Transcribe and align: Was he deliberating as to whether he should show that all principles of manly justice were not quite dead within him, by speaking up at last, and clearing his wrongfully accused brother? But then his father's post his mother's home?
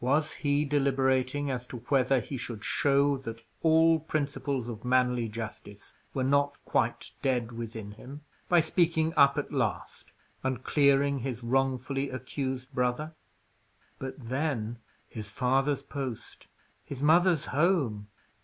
Was 0.00 0.32
he 0.32 0.64
deliberating 0.64 1.52
as 1.52 1.64
to 1.68 1.76
whether 1.86 2.18
he 2.18 2.36
should 2.36 2.64
show 2.64 3.16
that 3.18 3.44
all 3.62 4.00
principles 4.00 4.68
of 4.68 4.84
manly 4.84 5.28
justice 5.28 5.94
were 6.12 6.24
not 6.24 6.58
quite 6.64 7.12
dead 7.22 7.52
within 7.52 7.92
him, 7.92 8.22
by 8.48 8.60
speaking 8.60 9.14
up 9.16 9.38
at 9.38 9.52
last, 9.52 10.10
and 10.42 10.64
clearing 10.64 11.20
his 11.20 11.44
wrongfully 11.44 12.10
accused 12.10 12.72
brother? 12.74 13.14
But 14.00 14.16
then 14.18 14.78
his 15.08 15.30
father's 15.30 15.84
post 15.84 16.48
his 16.84 17.00
mother's 17.00 17.46
home? 17.46 18.08